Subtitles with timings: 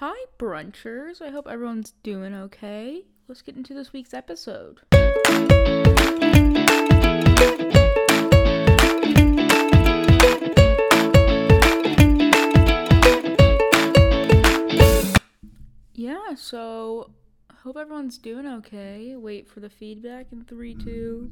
[0.00, 1.20] Hi, brunchers.
[1.20, 3.04] I hope everyone's doing okay.
[3.28, 4.80] Let's get into this week's episode.
[15.92, 17.10] Yeah, so
[17.62, 19.16] hope everyone's doing okay.
[19.16, 21.30] Wait for the feedback in three, two.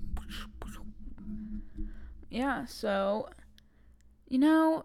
[2.29, 3.31] Yeah, so,
[4.29, 4.85] you know,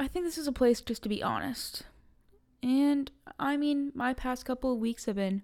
[0.00, 1.84] I think this is a place just to be honest.
[2.64, 5.42] And I mean, my past couple weeks have been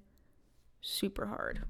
[0.80, 1.64] super hard.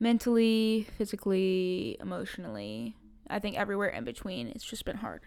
[0.00, 2.96] Mentally, physically, emotionally.
[3.30, 5.22] I think everywhere in between, it's just been hard.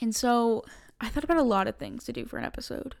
[0.00, 0.64] And so
[1.02, 2.96] I thought about a lot of things to do for an episode.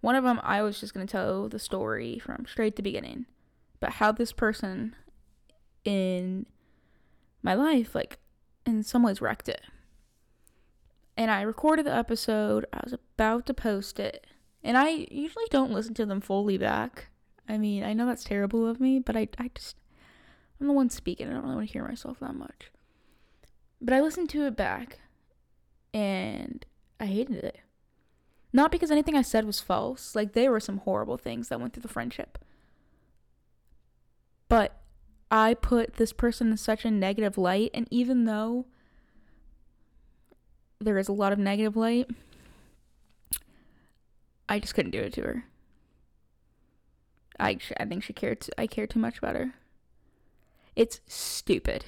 [0.00, 3.26] One of them, I was just going to tell the story from straight to beginning,
[3.80, 4.94] but how this person
[5.84, 6.46] in
[7.42, 8.18] my life, like,
[8.64, 9.62] in some ways wrecked it.
[11.22, 14.26] And I recorded the episode, I was about to post it,
[14.64, 17.10] and I usually don't listen to them fully back.
[17.48, 19.76] I mean, I know that's terrible of me, but I, I just,
[20.60, 21.28] I'm the one speaking.
[21.28, 22.72] I don't really want to hear myself that much.
[23.80, 24.98] But I listened to it back,
[25.94, 26.66] and
[26.98, 27.60] I hated it.
[28.52, 31.72] Not because anything I said was false, like, there were some horrible things that went
[31.72, 32.36] through the friendship.
[34.48, 34.76] But
[35.30, 38.66] I put this person in such a negative light, and even though
[40.82, 42.08] there is a lot of negative light,
[44.48, 45.44] I just couldn't do it to her.
[47.38, 48.46] I I think she cared.
[48.58, 49.54] I care too much about her.
[50.76, 51.84] It's stupid.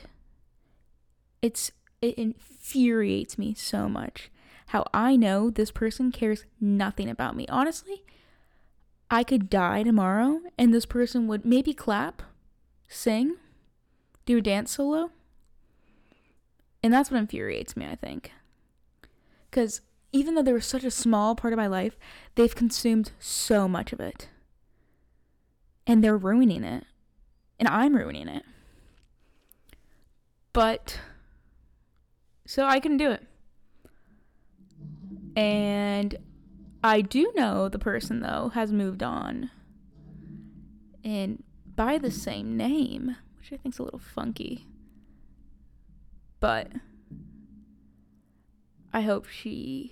[1.43, 4.31] It's it infuriates me so much
[4.69, 7.47] how I know this person cares nothing about me.
[7.49, 8.03] Honestly,
[9.11, 12.23] I could die tomorrow and this person would maybe clap,
[12.89, 13.37] sing,
[14.27, 15.11] do a dance solo.
[16.83, 18.33] And that's what infuriates me, I think.
[19.55, 21.97] Because even though they were such a small part of my life,
[22.35, 24.29] they've consumed so much of it.
[25.87, 26.83] And they're ruining it.
[27.61, 28.43] And I'm ruining it.
[30.53, 30.99] But,
[32.45, 33.23] so I can do it.
[35.37, 36.17] And
[36.83, 39.53] I do know the person, though, has moved on.
[41.05, 41.45] And
[41.77, 44.67] by the same name, which I think's a little funky.
[46.41, 46.73] But
[48.95, 49.91] I hope she.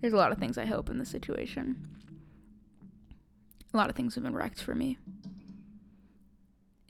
[0.00, 1.88] There's a lot of things I hope in this situation.
[3.72, 4.98] A lot of things have been wrecked for me.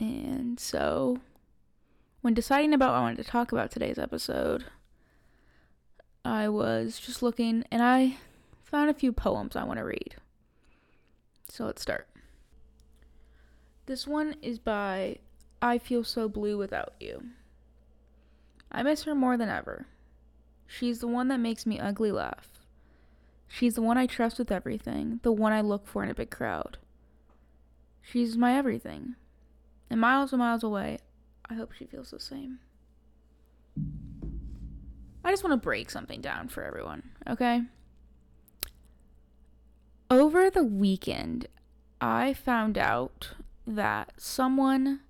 [0.00, 1.20] And so,
[2.20, 4.64] when deciding about what I wanted to talk about today's episode,
[6.24, 8.16] I was just looking and I
[8.64, 10.16] found a few poems I want to read.
[11.48, 12.08] So let's start.
[13.86, 15.18] This one is by
[15.62, 17.22] I Feel So Blue Without You.
[18.72, 19.86] I miss her more than ever.
[20.66, 22.48] She's the one that makes me ugly laugh.
[23.48, 26.30] She's the one I trust with everything, the one I look for in a big
[26.30, 26.78] crowd.
[28.02, 29.14] She's my everything.
[29.88, 30.98] And miles and miles away,
[31.48, 32.58] I hope she feels the same.
[35.24, 37.62] I just want to break something down for everyone, okay?
[40.10, 41.48] Over the weekend,
[42.00, 43.30] I found out
[43.66, 45.00] that someone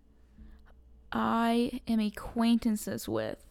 [1.12, 3.45] I am acquaintances with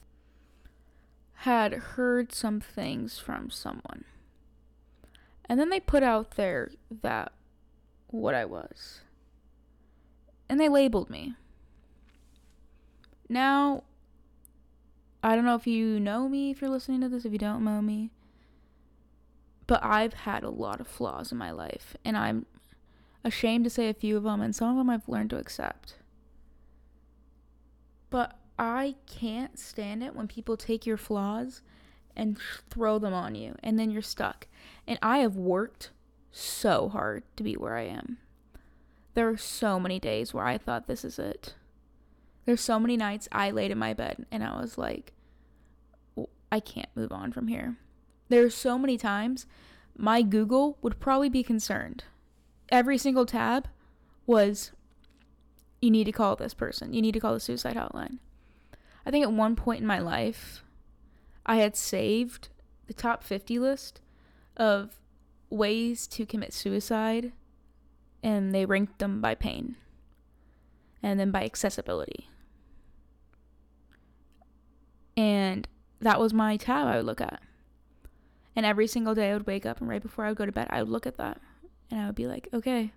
[1.40, 4.06] had heard some things from someone.
[5.48, 7.32] And then they put out there that
[8.08, 9.02] what I was.
[10.50, 11.36] And they labeled me.
[13.28, 13.84] Now,
[15.24, 17.64] I don't know if you know me, if you're listening to this, if you don't
[17.64, 18.12] know me.
[19.68, 22.46] But I've had a lot of flaws in my life, and I'm
[23.24, 25.96] ashamed to say a few of them, and some of them I've learned to accept.
[28.12, 31.62] But I can't stand it when people take your flaws
[32.16, 32.38] and
[32.70, 34.48] throw them on you, and then you're stuck.
[34.88, 35.92] And I have worked
[36.32, 38.18] so hard to be where I am.
[39.14, 41.56] There are so many days where I thought this is it.
[42.46, 45.14] There's so many nights I laid in my bed and I was like,
[46.52, 47.78] I can't move on from here.
[48.30, 49.48] There's so many times
[49.98, 52.04] my Google would probably be concerned.
[52.70, 53.68] Every single tab
[54.26, 54.72] was
[55.82, 56.94] you need to call this person.
[56.94, 58.20] You need to call the suicide hotline.
[59.06, 60.64] I think at one point in my life,
[61.46, 62.50] I had saved
[62.88, 64.02] the top 50 list
[64.58, 65.00] of
[65.50, 67.32] ways to commit suicide,
[68.24, 69.76] and they ranked them by pain
[71.04, 72.30] and then by accessibility.
[75.16, 75.68] And
[76.02, 77.42] that was my tab I would look at.
[78.56, 80.52] And every single day I would wake up and right before I would go to
[80.52, 81.40] bed, I would look at that.
[81.92, 82.92] And I would be like, okay,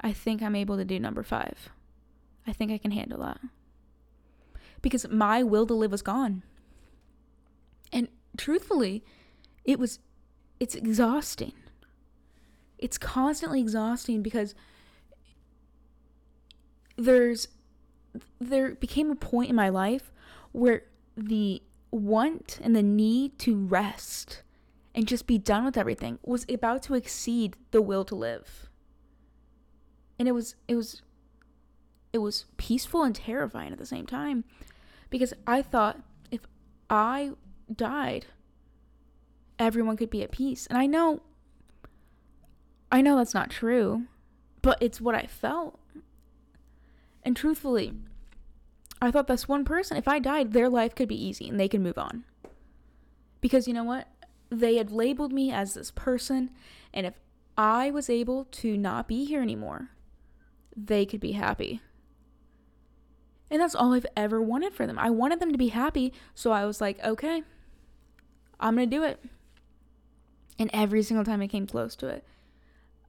[0.00, 1.70] I think I'm able to do number five.
[2.46, 3.40] I think I can handle that.
[4.82, 6.42] Because my will to live was gone.
[7.92, 9.04] And truthfully,
[9.64, 9.98] it was
[10.58, 11.52] it's exhausting.
[12.78, 14.54] It's constantly exhausting because
[16.96, 17.48] there's
[18.40, 20.12] there became a point in my life
[20.52, 20.82] where
[21.16, 24.42] the want and the need to rest
[24.94, 28.68] and just be done with everything was about to exceed the will to live.
[30.18, 31.02] And it was it was
[32.12, 34.44] it was peaceful and terrifying at the same time
[35.10, 36.40] because I thought if
[36.88, 37.32] I
[37.74, 38.26] died
[39.60, 40.66] everyone could be at peace.
[40.66, 41.20] And I know
[42.90, 44.06] I know that's not true,
[44.62, 45.78] but it's what I felt.
[47.22, 47.92] And truthfully,
[49.00, 51.68] I thought this one person, if I died, their life could be easy and they
[51.68, 52.24] could move on.
[53.40, 54.08] Because you know what?
[54.50, 56.50] They had labeled me as this person,
[56.92, 57.14] and if
[57.56, 59.90] I was able to not be here anymore,
[60.76, 61.80] they could be happy.
[63.50, 64.98] And that's all I've ever wanted for them.
[64.98, 67.42] I wanted them to be happy, so I was like, okay,
[68.60, 69.20] I'm going to do it.
[70.58, 72.24] And every single time I came close to it,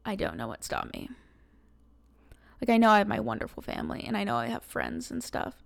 [0.04, 1.10] I don't know what stopped me.
[2.60, 5.24] Like, I know I have my wonderful family, and I know I have friends and
[5.24, 5.62] stuff.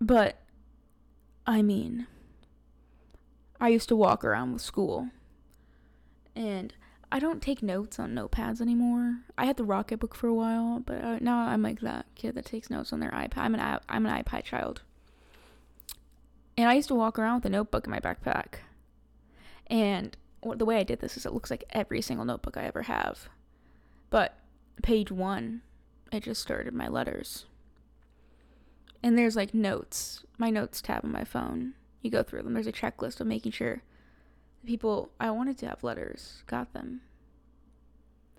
[0.00, 0.38] But,
[1.46, 2.06] I mean,
[3.60, 5.08] I used to walk around with school.
[6.36, 6.74] And
[7.10, 9.20] I don't take notes on notepads anymore.
[9.36, 12.44] I had the Rocketbook for a while, but uh, now I'm like that kid that
[12.44, 13.38] takes notes on their iPad.
[13.38, 14.82] I'm an I'm an iPad child.
[16.56, 18.60] And I used to walk around with a notebook in my backpack.
[19.68, 22.82] And the way I did this is it looks like every single notebook I ever
[22.82, 23.28] have.
[24.10, 24.36] But
[24.82, 25.62] page 1,
[26.12, 27.46] I just started my letters
[29.02, 31.74] and there's like notes, my notes tab on my phone.
[32.02, 32.54] You go through them.
[32.54, 33.82] There's a checklist of making sure
[34.62, 37.02] the people I wanted to have letters got them.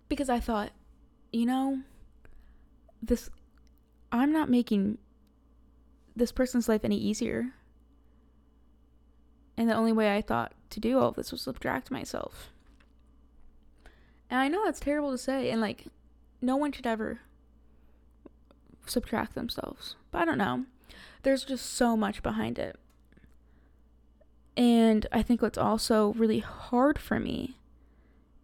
[0.08, 0.72] Because I thought,
[1.32, 1.80] you know,
[3.02, 3.30] this,
[4.12, 4.98] I'm not making
[6.16, 7.54] this person's life any easier.
[9.56, 12.50] And the only way I thought to do all this was subtract myself.
[14.30, 15.86] And I know that's terrible to say, and like,
[16.42, 17.22] no one should ever
[18.86, 19.96] subtract themselves.
[20.12, 20.66] But I don't know.
[21.24, 22.78] There's just so much behind it.
[24.60, 27.56] And I think what's also really hard for me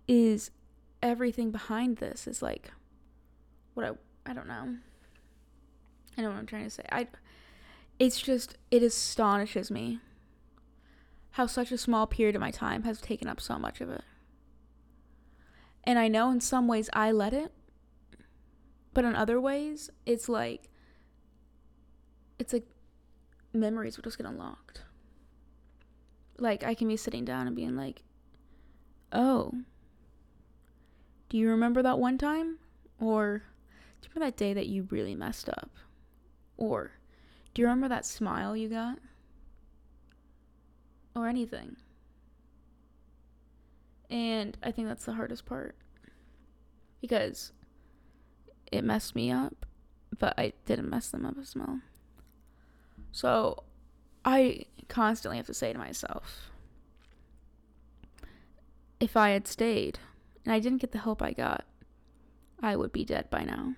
[0.07, 0.49] is
[1.03, 2.71] everything behind this is like
[3.73, 3.91] what I
[4.31, 4.77] I don't know.
[6.17, 6.85] I know what I'm trying to say.
[6.89, 7.07] I
[7.99, 9.99] it's just it astonishes me
[11.31, 14.05] how such a small period of my time has taken up so much of it.
[15.83, 17.51] And I know in some ways I let it,
[18.93, 20.69] but in other ways, it's like
[22.39, 22.67] it's like
[23.51, 24.84] memories will just get unlocked.
[26.37, 28.03] Like I can be sitting down and being like,
[29.11, 29.53] "Oh,
[31.29, 32.59] do you remember that one time?"
[32.99, 33.39] Or
[34.01, 35.71] do you remember that day that you really messed up?
[36.57, 36.91] Or
[37.53, 38.99] do you remember that smile you got?
[41.15, 41.77] Or anything.
[44.09, 45.75] And I think that's the hardest part.
[47.01, 47.51] Because
[48.71, 49.65] it messed me up,
[50.17, 51.81] but I didn't mess them up as well.
[53.11, 53.63] So
[54.23, 56.51] I constantly have to say to myself,
[58.99, 59.99] if I had stayed
[60.43, 61.65] and I didn't get the help I got,
[62.61, 63.73] I would be dead by now.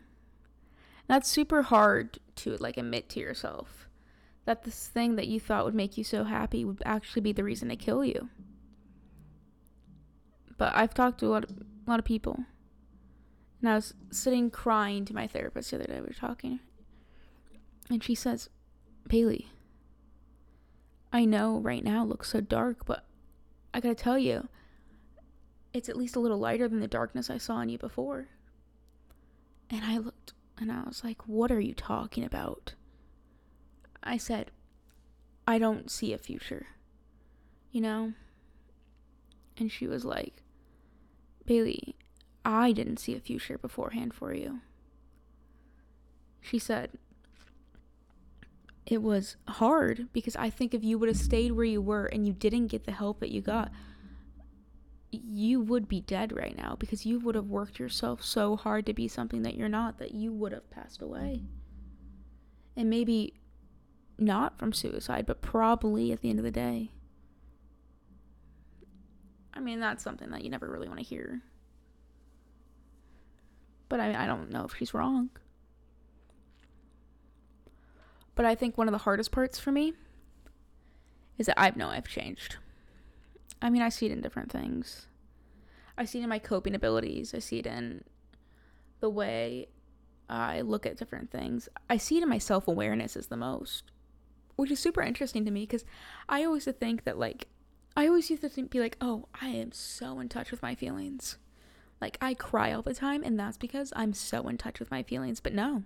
[1.07, 3.88] That's super hard to like admit to yourself
[4.45, 7.44] that this thing that you thought would make you so happy would actually be the
[7.44, 8.30] reason to kill you.
[10.57, 12.45] But I've talked to a lot of, a lot of people
[13.61, 15.99] and I was sitting crying to my therapist the other day.
[15.99, 16.59] We were talking.
[17.90, 18.49] And she says,
[19.07, 19.49] Bailey,
[21.18, 23.04] I know right now looks so dark, but
[23.74, 24.50] I gotta tell you,
[25.74, 28.28] it's at least a little lighter than the darkness I saw in you before.
[29.71, 32.76] And I looked and I was like, What are you talking about?
[34.04, 34.52] I said,
[35.47, 36.68] I don't see a future.
[37.71, 38.14] You know?
[39.57, 40.44] And she was like,
[41.47, 41.95] Bailey,
[42.45, 44.59] I didn't see a future beforehand for you.
[46.42, 46.92] She said,
[48.88, 52.26] It was hard because I think if you would have stayed where you were and
[52.26, 53.70] you didn't get the help that you got,
[55.12, 58.94] you would be dead right now because you would have worked yourself so hard to
[58.94, 61.44] be something that you're not that you would have passed away.
[62.78, 63.34] And maybe
[64.18, 66.92] not from suicide, but probably at the end of the day.
[69.54, 71.42] I mean, that's something that you never really want to hear.
[73.90, 75.30] But I I don't know if she's wrong.
[78.38, 79.94] But I think one of the hardest parts for me
[81.40, 82.58] is that I know I've changed.
[83.64, 85.08] I mean, I see it in different things.
[85.98, 87.34] I see it in my coping abilities.
[87.34, 88.04] I see it in
[89.00, 89.70] the way
[90.30, 91.68] I look at different things.
[91.90, 93.86] I see it in my self awareness as the most,
[94.56, 95.84] which is super interesting to me because
[96.30, 97.48] I always think that, like,
[97.96, 100.76] I always used to think, be like, oh, I am so in touch with my
[100.76, 101.38] feelings.
[102.00, 105.02] Like, I cry all the time, and that's because I'm so in touch with my
[105.02, 105.40] feelings.
[105.40, 105.56] But.
[105.56, 105.82] No.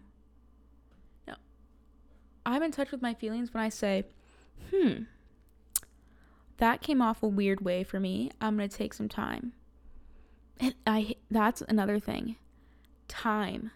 [2.45, 4.05] I'm in touch with my feelings when I say,
[4.69, 5.03] hmm,
[6.57, 8.31] that came off a weird way for me.
[8.39, 9.53] I'm going to take some time.
[10.60, 12.36] And I that's another thing.
[13.07, 13.71] Time.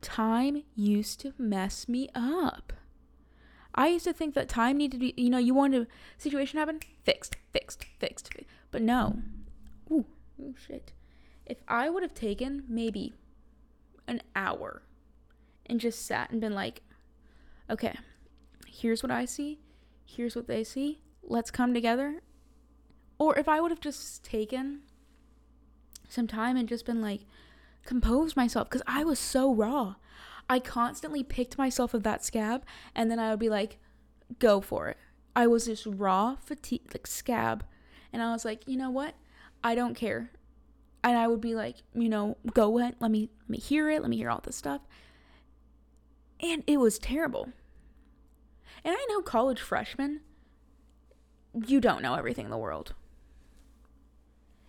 [0.00, 2.72] Time used to mess me up.
[3.74, 5.86] I used to think that time needed to be, you know, you want a
[6.16, 8.30] situation happen, fixed, fixed, fixed.
[8.70, 9.18] But no.
[9.90, 10.06] Ooh,
[10.40, 10.92] oh shit.
[11.44, 13.14] If I would have taken maybe
[14.06, 14.82] an hour
[15.66, 16.82] and just sat and been like,
[17.70, 17.96] okay,
[18.66, 19.60] here's what I see,
[20.04, 22.22] here's what they see, let's come together.
[23.18, 24.80] Or if I would have just taken
[26.08, 27.20] some time and just been like,
[27.84, 29.96] composed myself, because I was so raw.
[30.48, 33.78] I constantly picked myself of that scab and then I would be like,
[34.38, 34.96] go for it.
[35.36, 37.64] I was this raw fatigue like scab
[38.12, 39.14] and I was like, you know what?
[39.62, 40.32] I don't care.
[41.04, 44.02] And I would be like, you know, go ahead, let me let me hear it,
[44.02, 44.82] let me hear all this stuff.
[46.40, 47.50] And it was terrible.
[48.84, 50.20] And I know college freshmen,
[51.66, 52.94] you don't know everything in the world.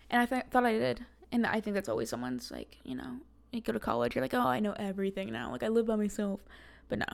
[0.09, 1.05] And I th- thought I did.
[1.31, 3.17] And I think that's always someone's like, you know,
[3.51, 5.51] you go to college, you're like, oh, I know everything now.
[5.51, 6.41] Like, I live by myself.
[6.89, 7.05] But no.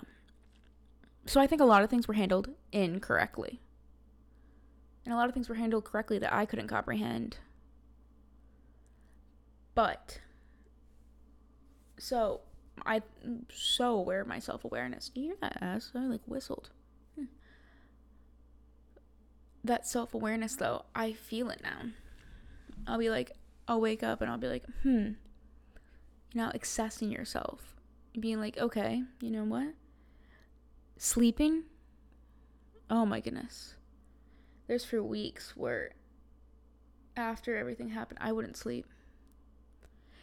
[1.26, 3.60] So I think a lot of things were handled incorrectly.
[5.06, 7.38] And a lot of things were handled correctly that I couldn't comprehend.
[9.76, 10.20] But,
[12.00, 12.42] so
[12.86, 13.04] I'm
[13.54, 15.10] so aware of my self awareness.
[15.10, 15.92] Do you hear that ass?
[15.96, 16.72] I like whistled.
[19.68, 21.92] That self awareness, though, I feel it now.
[22.88, 23.34] I'll be like,
[23.68, 25.10] I'll wake up and I'll be like, hmm,
[26.32, 27.76] you know, accessing yourself.
[28.18, 29.74] Being like, okay, you know what?
[30.98, 31.64] Sleeping?
[32.90, 33.76] Oh my goodness.
[34.68, 35.92] There's for weeks where
[37.18, 38.86] after everything happened, I wouldn't sleep.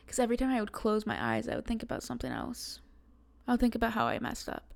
[0.06, 2.80] Because every time I would close my eyes, I would think about something else.
[3.46, 4.72] I would think about how I messed up.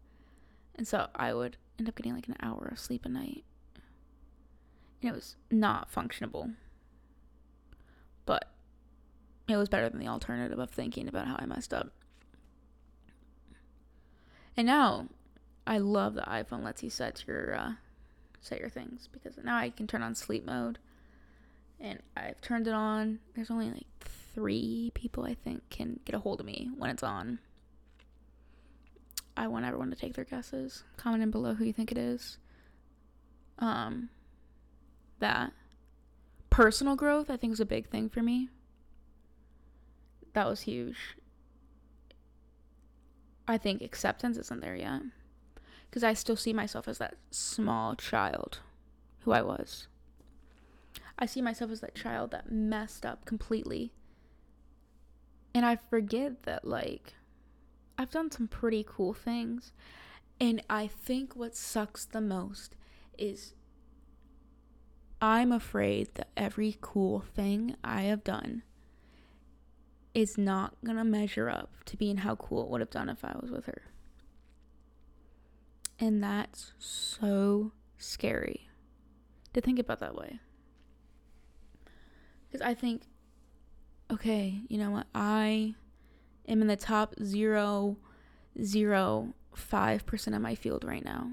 [0.74, 3.44] And so I would end up getting like an hour of sleep a night.
[5.02, 6.54] It was not functionable.
[8.26, 8.50] But
[9.48, 11.90] it was better than the alternative of thinking about how I messed up.
[14.56, 15.06] And now
[15.66, 17.72] I love the iPhone lets you set your uh,
[18.40, 20.78] set your things because now I can turn on sleep mode.
[21.80, 23.20] And I've turned it on.
[23.34, 23.86] There's only like
[24.34, 27.38] three people I think can get a hold of me when it's on.
[29.36, 30.82] I want everyone to take their guesses.
[30.96, 32.38] Comment in below who you think it is.
[33.60, 34.08] Um,
[35.20, 35.52] that
[36.50, 38.48] personal growth I think is a big thing for me
[40.38, 41.16] that was huge.
[43.46, 45.02] I think acceptance isn't there yet.
[45.88, 48.60] Because I still see myself as that small child
[49.20, 49.88] who I was.
[51.18, 53.92] I see myself as that child that messed up completely.
[55.54, 57.14] And I forget that, like,
[57.96, 59.72] I've done some pretty cool things.
[60.38, 62.76] And I think what sucks the most
[63.16, 63.54] is
[65.20, 68.62] I'm afraid that every cool thing I have done
[70.14, 73.36] is not gonna measure up to being how cool it would have done if I
[73.40, 73.82] was with her.
[75.98, 78.68] And that's so scary
[79.52, 80.38] to think about that way.
[82.46, 83.02] Because I think,
[84.10, 85.06] okay, you know what?
[85.14, 85.74] I
[86.46, 87.96] am in the top zero,
[88.62, 91.32] zero, five percent of my field right now.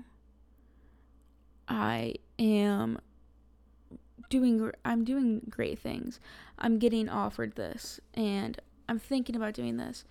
[1.68, 3.00] I am
[4.30, 6.20] doing I'm doing great things.
[6.58, 10.04] I'm getting offered this and I'm thinking about doing this.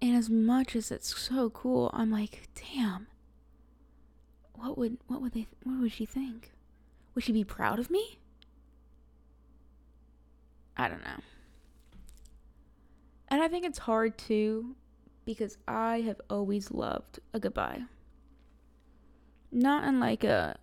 [0.00, 3.06] And as much as it's so cool, I'm like, damn.
[4.54, 6.52] What would what would they what would she think?
[7.14, 8.18] Would she be proud of me?
[10.76, 11.20] I don't know.
[13.28, 14.76] And I think it's hard too
[15.24, 17.82] because I have always loved a goodbye.
[19.50, 20.56] Not in like a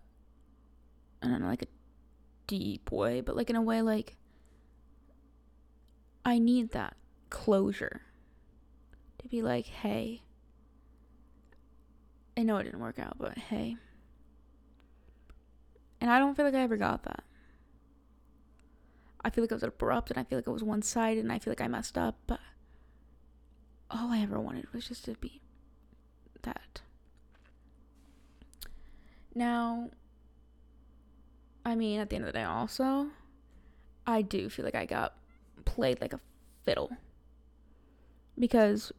[1.22, 1.68] I don't know, like a
[2.48, 4.16] deep way, but like in a way like
[6.26, 6.96] I need that
[7.30, 8.02] closure
[9.20, 10.22] to be like, hey,
[12.38, 13.78] I know it didn't work out, but hey.
[16.00, 17.24] And I don't feel like I ever got that.
[19.24, 21.32] I feel like it was abrupt and I feel like it was one sided and
[21.32, 22.42] I feel like I messed up, but
[23.90, 25.42] all I ever wanted was just to be
[26.42, 26.82] that.
[29.34, 29.92] Now,
[31.66, 33.08] I mean, at the end of the day, also,
[34.06, 35.16] I do feel like I got
[35.66, 36.20] played like a
[36.64, 36.92] fiddle
[38.38, 38.92] because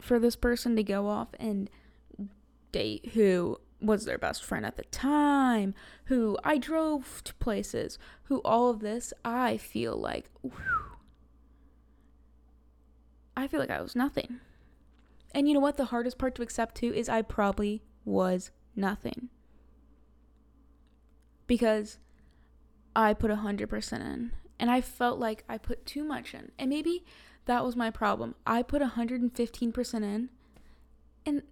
[0.00, 1.70] for this person to go off and
[2.72, 5.74] date who was their best friend at the time,
[6.04, 10.52] who I drove to places, who all of this, I feel like, whew,
[13.36, 14.40] I feel like I was nothing.
[15.34, 15.76] And you know what?
[15.76, 19.30] The hardest part to accept too is I probably was nothing.
[21.46, 21.98] Because
[22.94, 24.32] I put 100% in.
[24.58, 26.52] And I felt like I put too much in.
[26.58, 27.04] And maybe
[27.46, 28.34] that was my problem.
[28.46, 30.28] I put 115% in.
[31.24, 31.42] And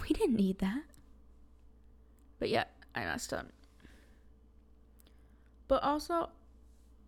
[0.00, 0.82] we didn't need that.
[2.38, 3.46] But yeah, I messed up.
[5.68, 6.30] But also,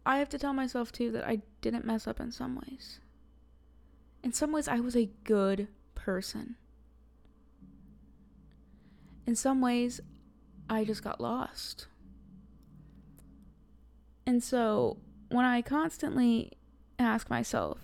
[0.06, 3.00] I have to tell myself too that I didn't mess up in some ways.
[4.22, 6.56] In some ways, I was a good person.
[9.26, 10.00] In some ways,
[10.68, 11.86] I just got lost.
[14.26, 16.52] And so, when I constantly
[16.98, 17.78] ask myself,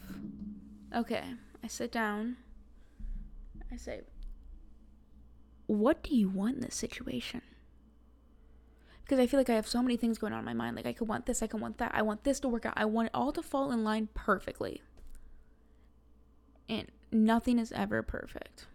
[0.94, 1.24] okay,
[1.62, 2.36] I sit down,
[3.70, 4.00] I say,
[5.66, 7.42] what do you want in this situation?
[9.02, 10.76] Because I feel like I have so many things going on in my mind.
[10.76, 12.74] Like, I could want this, I could want that, I want this to work out.
[12.76, 14.82] I want it all to fall in line perfectly.
[16.68, 18.66] And nothing is ever perfect.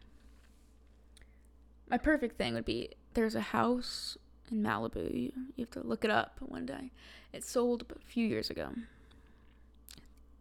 [1.89, 4.17] My perfect thing would be there's a house
[4.51, 5.13] in Malibu.
[5.13, 6.91] You, you have to look it up one day.
[7.33, 8.69] It sold a few years ago.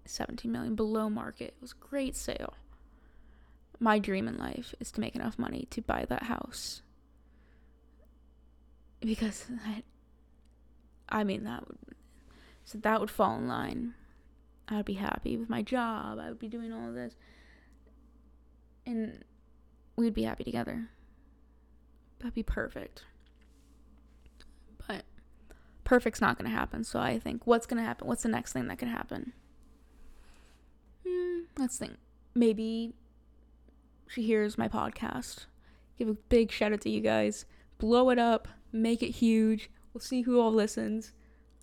[0.07, 1.55] 17 million below market.
[1.57, 2.55] It was a great sale
[3.81, 6.83] my dream in life is to make enough money to buy that house.
[9.01, 9.83] Because I,
[11.09, 11.79] I mean that would
[12.65, 13.95] so that would fall in line.
[14.67, 16.19] I would be happy with my job.
[16.19, 17.15] I would be doing all of this.
[18.87, 19.23] And
[19.97, 20.89] we'd be happy together.
[22.19, 23.05] That'd be perfect.
[25.85, 26.83] Perfect's not going to happen.
[26.85, 28.09] So I think, what's going to happen?
[28.09, 29.33] What's the next thing that can happen?
[31.07, 31.95] Hmm, let's think.
[32.35, 32.95] Maybe
[34.09, 35.47] she hears my podcast.
[35.99, 37.45] Give a big shout out to you guys.
[37.79, 39.71] Blow it up, make it huge.
[39.93, 41.13] We'll see who all listens.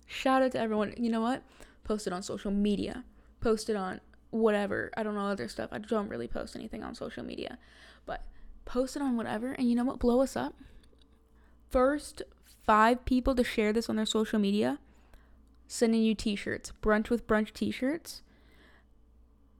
[0.06, 0.94] Shout out to everyone.
[0.96, 1.42] You know what?
[1.84, 3.04] Post it on social media.
[3.40, 4.00] Post it on
[4.30, 4.90] whatever.
[4.96, 5.70] I don't know other stuff.
[5.72, 7.58] I don't really post anything on social media.
[8.06, 8.24] But
[8.64, 9.52] post it on whatever.
[9.52, 9.98] And you know what?
[9.98, 10.54] Blow us up.
[11.70, 12.22] First
[12.66, 14.78] five people to share this on their social media,
[15.66, 16.72] sending you t shirts.
[16.82, 18.22] Brunch with Brunch t shirts.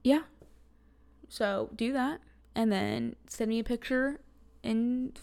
[0.03, 0.23] Yeah.
[1.29, 2.19] So do that
[2.55, 4.19] and then send me a picture
[4.63, 5.19] and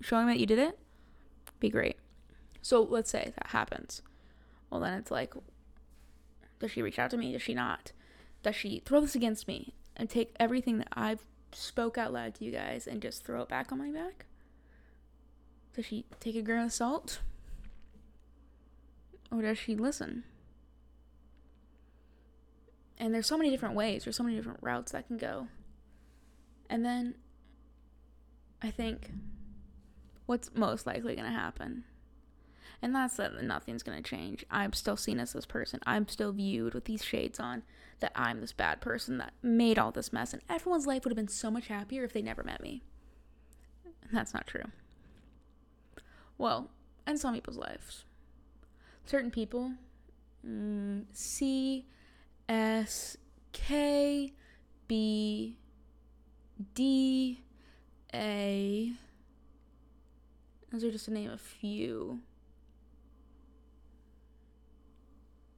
[0.00, 0.78] showing that you did it,
[1.60, 1.96] be great.
[2.60, 4.02] So let's say that happens.
[4.70, 5.34] Well, then it's like,
[6.58, 7.32] does she reach out to me?
[7.32, 7.92] Does she not?
[8.42, 12.44] Does she throw this against me and take everything that I've spoke out loud to
[12.44, 14.26] you guys and just throw it back on my back?
[15.74, 17.20] Does she take a grain of salt?
[19.30, 20.24] Or does she listen?
[22.98, 25.48] And there's so many different ways, there's so many different routes that can go.
[26.68, 27.14] And then
[28.62, 29.10] I think
[30.26, 31.84] what's most likely going to happen.
[32.80, 34.44] And that's that nothing's going to change.
[34.50, 35.80] I'm still seen as this person.
[35.86, 37.62] I'm still viewed with these shades on
[38.00, 40.32] that I'm this bad person that made all this mess.
[40.32, 42.82] And everyone's life would have been so much happier if they never met me.
[43.84, 44.64] And that's not true.
[46.42, 46.70] Well,
[47.06, 48.04] and some people's lives.
[49.06, 49.74] Certain people,
[50.44, 51.86] mm, C
[52.48, 53.16] S
[53.52, 54.32] K
[54.88, 55.56] B
[56.74, 57.44] D,
[58.12, 58.92] A.
[60.72, 62.22] Those are just to name a few.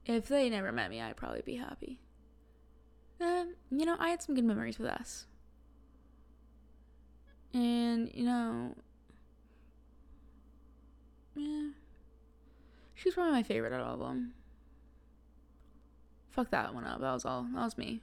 [0.05, 1.99] If they never met me, I'd probably be happy.
[3.19, 5.25] Eh, you know, I had some good memories with us.
[7.55, 8.75] And, you know,
[11.35, 11.69] yeah,
[12.93, 14.33] she's probably my favorite out of all of them.
[16.31, 16.99] Fuck that one up.
[16.99, 17.47] That was all.
[17.53, 18.01] That was me.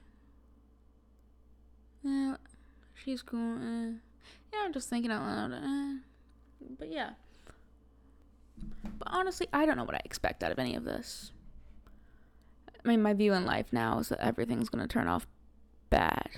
[2.03, 2.37] Yeah,
[2.95, 3.57] she's cool.
[3.57, 3.91] Eh.
[4.51, 5.53] Yeah, I'm just thinking out loud.
[5.53, 5.97] Eh.
[6.79, 7.11] But yeah.
[8.97, 11.31] But honestly, I don't know what I expect out of any of this.
[12.83, 15.27] I mean, my view in life now is that everything's going to turn off
[15.89, 16.29] bad.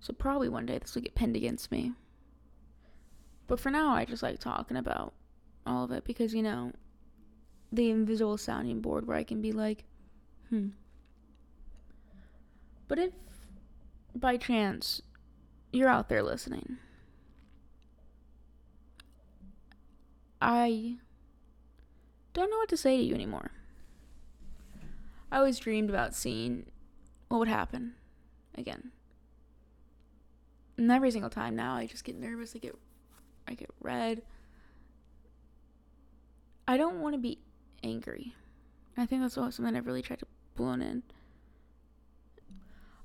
[0.00, 1.92] So probably one day this will get pinned against me.
[3.46, 5.12] But for now, I just like talking about
[5.66, 6.72] all of it because, you know,
[7.70, 9.84] the invisible sounding board where I can be like,
[10.48, 10.68] hmm.
[12.88, 13.12] But if
[14.14, 15.00] by chance
[15.72, 16.76] you're out there listening,
[20.40, 20.96] I
[22.34, 23.52] don't know what to say to you anymore.
[25.30, 26.66] I always dreamed about seeing
[27.28, 27.94] what would happen
[28.56, 28.90] again.
[30.76, 32.76] And every single time now I just get nervous, I get
[33.48, 34.22] I get red.
[36.66, 37.38] I don't want to be
[37.82, 38.34] angry.
[38.96, 41.02] I think that's something I've really tried to blown in.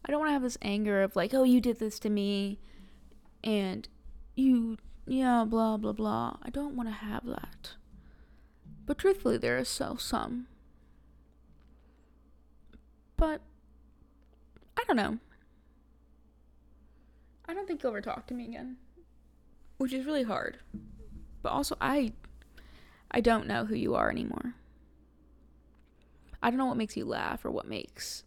[0.05, 2.59] I don't want to have this anger of like, oh, you did this to me,
[3.43, 3.87] and
[4.35, 6.37] you yeah, blah, blah, blah.
[6.43, 7.75] I don't want to have that.
[8.85, 10.47] But truthfully, there is so some.
[13.15, 13.41] But
[14.77, 15.17] I don't know.
[17.47, 18.75] I don't think you'll ever talk to me again,
[19.77, 20.59] which is really hard.
[21.41, 22.11] But also, I
[23.11, 24.55] I don't know who you are anymore.
[26.41, 28.23] I don't know what makes you laugh or what makes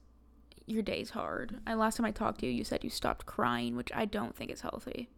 [0.66, 1.60] your days hard.
[1.66, 4.34] I last time I talked to you, you said you stopped crying, which I don't
[4.34, 5.08] think is healthy.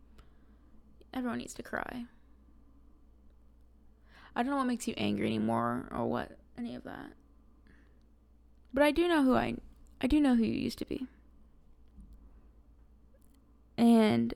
[1.15, 2.07] Everyone needs to cry.
[4.35, 7.13] I don't know what makes you angry anymore or what any of that.
[8.73, 9.57] But I do know who I
[10.01, 11.07] I do know who you used to be.
[13.77, 14.35] And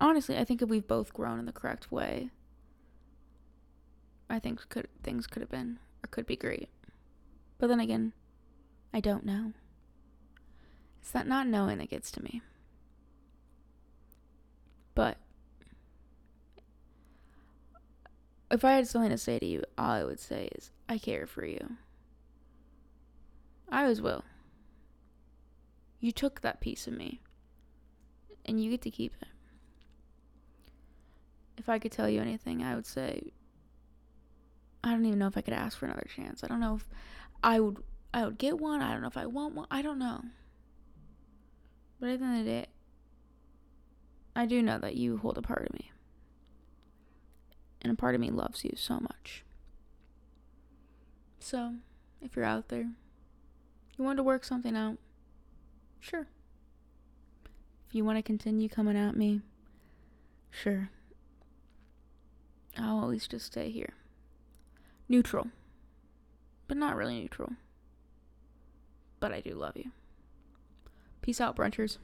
[0.00, 2.30] honestly, I think if we've both grown in the correct way,
[4.30, 6.68] I think could things could have been or could be great.
[7.58, 8.12] But then again,
[8.94, 9.52] I don't know.
[11.00, 12.40] It's that not knowing that gets to me.
[14.94, 15.16] But
[18.50, 21.26] if I had something to say to you, all I would say is I care
[21.26, 21.76] for you.
[23.68, 24.24] I always will.
[26.00, 27.20] You took that piece of me,
[28.44, 29.28] and you get to keep it.
[31.56, 33.32] If I could tell you anything, I would say
[34.82, 36.42] I don't even know if I could ask for another chance.
[36.42, 36.84] I don't know if
[37.42, 38.82] I would I would get one.
[38.82, 39.66] I don't know if I want one.
[39.70, 40.22] I don't know.
[42.00, 42.66] But at the end of the day,
[44.34, 45.90] I do know that you hold a part of me.
[47.82, 49.44] And a part of me loves you so much.
[51.38, 51.74] So,
[52.20, 52.90] if you're out there,
[53.96, 54.98] you want to work something out,
[55.98, 56.26] sure.
[57.88, 59.40] If you want to continue coming at me,
[60.50, 60.90] sure.
[62.78, 63.94] I'll always just stay here.
[65.10, 65.48] Neutral.
[66.68, 67.54] But not really neutral.
[69.18, 69.90] But I do love you.
[71.20, 71.98] Peace out, brunchers.